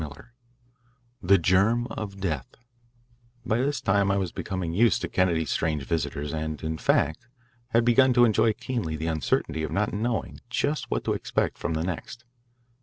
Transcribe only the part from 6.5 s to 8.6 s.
in fact, had begun to enjoy